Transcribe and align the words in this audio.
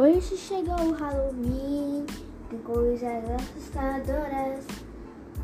Hoje 0.00 0.34
chegou 0.34 0.76
o 0.76 0.92
Halloween, 0.92 2.06
tem 2.48 2.58
coisas 2.60 3.22
assustadoras. 3.36 4.64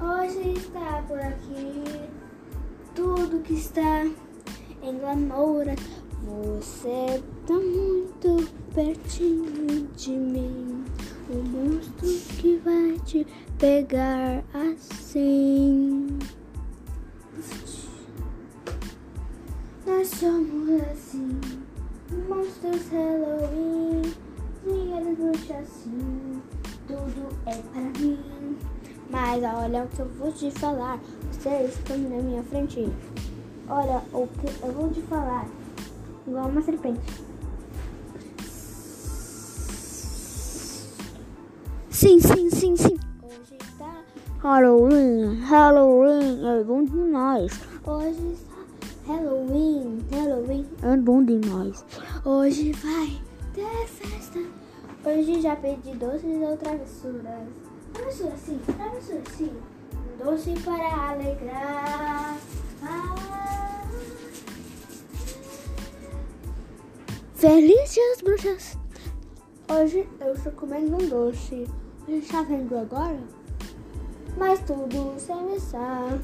Hoje 0.01 0.55
está 0.55 1.05
por 1.07 1.21
aqui 1.21 1.85
tudo 2.95 3.43
que 3.43 3.53
está 3.53 4.07
em 4.82 4.98
glamoura. 4.98 5.75
Você 6.25 7.23
tá 7.46 7.53
muito 7.53 8.50
pertinho 8.75 9.89
de 9.95 10.12
mim. 10.12 10.86
Um 11.29 11.43
monstro 11.43 12.09
que 12.41 12.57
vai 12.64 12.98
te 13.00 13.27
pegar 13.59 14.43
assim. 14.54 16.18
Nós 19.85 20.09
somos 20.09 20.81
assim, 20.81 21.41
monstros 22.27 22.89
Halloween, 22.91 23.65
assim, 25.53 26.43
tudo 26.86 27.29
é 27.46 27.54
para 27.54 28.00
mim. 28.00 28.18
Mas 29.11 29.43
olha 29.43 29.85
o 29.85 29.89
que 29.89 30.00
eu 30.00 30.09
vou 30.18 30.32
te 30.32 30.50
falar, 30.50 30.99
vocês 31.31 31.75
estão 31.75 31.96
na 31.99 32.22
minha 32.22 32.42
frente. 32.45 32.89
Olha 33.69 34.03
o 34.12 34.27
que 34.27 34.47
eu 34.64 34.72
vou 34.72 34.91
te 34.91 35.00
falar, 35.03 35.47
igual 36.27 36.48
uma 36.48 36.62
serpente. 36.62 37.00
Sim, 41.91 42.20
sim, 42.20 42.50
sim, 42.50 42.77
sim. 42.77 42.98
Hoje 43.23 43.59
tá 43.78 44.03
Halloween, 44.41 45.41
Halloween 45.41 46.47
é 46.47 46.64
bom 46.64 46.84
demais. 46.84 47.61
Hoje 47.84 48.33
está 48.33 49.12
Halloween, 49.12 50.05
Halloween 50.11 50.67
é 50.83 50.97
bom 50.97 51.25
demais. 51.25 51.84
Hoje 52.25 52.73
vai 52.73 53.20
ter 53.55 53.87
festa. 53.87 54.66
Hoje 55.07 55.41
já 55.41 55.55
pedi 55.55 55.95
doces 55.95 56.43
ou 56.43 56.57
travessuras. 56.57 57.47
Travessura 57.93 58.37
sim, 58.37 58.61
travessura 58.67 59.23
sim. 59.37 59.53
Um 59.95 60.25
doce 60.25 60.53
para 60.65 61.11
alegrar. 61.11 62.37
Ah. 62.83 63.85
Bruxas. 68.25 68.77
Hoje 69.71 70.09
eu 70.19 70.33
estou 70.35 70.51
comendo 70.51 70.97
um 70.97 71.09
doce. 71.09 71.69
A 72.09 72.11
gente 72.11 72.25
está 72.25 72.43
vendo 72.43 72.77
agora? 72.77 73.20
Mas 74.37 74.59
tudo 74.63 75.15
sem 75.20 75.41
missar. 75.45 76.19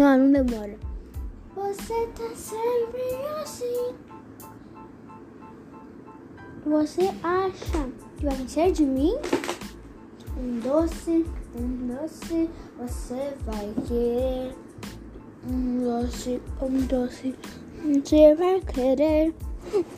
Ah, 0.00 0.16
não 0.16 0.32
demora. 0.32 0.78
Você 1.54 2.06
tá 2.14 2.34
sempre 2.34 3.02
assim. 3.42 3.94
Você 6.64 7.10
acha 7.24 7.88
que 8.16 8.24
vai 8.24 8.36
vencer 8.36 8.70
de 8.70 8.84
mim? 8.84 9.14
Um 10.38 10.60
doce, 10.60 11.26
um 11.56 11.88
doce, 11.88 12.48
você 12.78 13.34
vai 13.44 13.74
querer. 13.88 14.54
Um 15.44 15.82
doce, 15.82 16.40
um 16.60 16.86
doce, 16.86 17.34
você 17.82 18.34
vai 18.36 18.60
querer. 18.60 19.34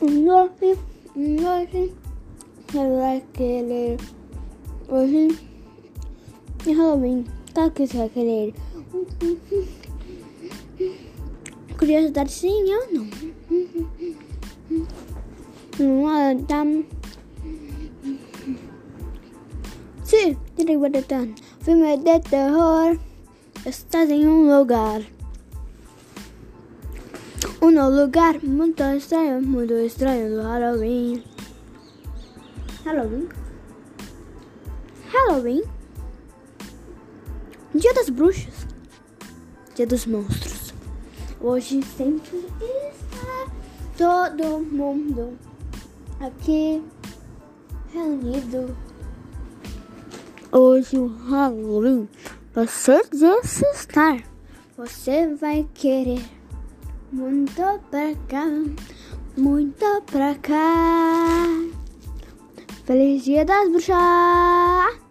Um 0.01 0.25
doce, 0.25 0.79
um 1.15 1.35
doce, 1.35 1.93
você 2.67 2.89
vai 2.97 3.23
querer. 3.31 3.97
Hoje 4.89 5.39
é 6.65 6.71
Halloween, 6.71 7.25
claro 7.53 7.71
que 7.71 7.85
você 7.85 7.97
vai 7.97 8.09
querer. 8.09 8.55
Curiosidade 11.77 12.31
sim 12.31 12.73
ou 12.73 12.91
não? 12.91 13.09
Não 15.77 16.41
tá. 16.43 16.63
Sim, 20.05 20.37
direi 20.55 20.77
Badatã. 20.77 21.27
Filme 21.59 21.97
de 21.97 22.19
terror. 22.21 22.97
Estás 23.65 24.09
em 24.09 24.25
um 24.25 24.57
lugar. 24.57 25.01
Um 27.61 27.89
lugar 27.89 28.41
muito 28.41 28.83
estranho, 28.83 29.41
muito 29.41 29.73
estranho 29.73 30.29
do 30.29 30.43
Halloween. 30.43 31.21
Halloween? 32.85 33.27
Halloween? 35.11 35.63
Dia 37.73 37.93
das 37.93 38.09
bruxas. 38.09 38.65
Dia 39.75 39.85
dos 39.85 40.05
monstros. 40.05 40.73
Hoje 41.41 41.81
sempre 41.83 42.45
está 42.93 43.51
todo 43.97 44.59
mundo 44.59 45.37
aqui 46.19 46.83
reunido. 47.93 48.75
Hoje 50.51 50.97
o 50.97 51.07
Halloween 51.07 52.07
de 53.11 53.25
assustar. 53.25 54.23
Você 54.77 55.33
vai 55.35 55.67
querer 55.73 56.23
muito 57.11 57.61
pra 57.89 58.13
cá, 58.27 58.45
muito 59.37 60.01
pra 60.05 60.35
cá. 60.35 61.45
Feliz 62.85 63.23
Dia 63.23 63.45
das 63.45 63.69
Bruxas! 63.69 65.04